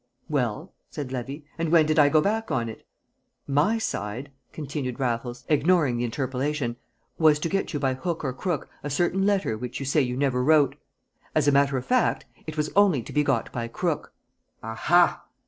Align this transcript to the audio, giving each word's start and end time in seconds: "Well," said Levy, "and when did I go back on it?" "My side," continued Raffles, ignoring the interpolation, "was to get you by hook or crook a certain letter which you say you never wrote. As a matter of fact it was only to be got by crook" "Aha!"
"Well," 0.29 0.73
said 0.89 1.11
Levy, 1.11 1.45
"and 1.59 1.71
when 1.71 1.85
did 1.85 1.99
I 1.99 2.09
go 2.09 2.21
back 2.21 2.49
on 2.49 2.67
it?" 2.69 2.87
"My 3.45 3.77
side," 3.77 4.31
continued 4.51 4.99
Raffles, 4.99 5.45
ignoring 5.47 5.95
the 5.97 6.03
interpolation, 6.05 6.75
"was 7.19 7.37
to 7.37 7.47
get 7.49 7.71
you 7.71 7.79
by 7.79 7.93
hook 7.93 8.23
or 8.23 8.33
crook 8.33 8.67
a 8.81 8.89
certain 8.89 9.27
letter 9.27 9.55
which 9.55 9.79
you 9.79 9.85
say 9.85 10.01
you 10.01 10.17
never 10.17 10.43
wrote. 10.43 10.75
As 11.35 11.47
a 11.47 11.51
matter 11.51 11.77
of 11.77 11.85
fact 11.85 12.25
it 12.47 12.57
was 12.57 12.71
only 12.75 13.03
to 13.03 13.13
be 13.13 13.23
got 13.23 13.51
by 13.51 13.67
crook" 13.67 14.11
"Aha!" 14.63 15.23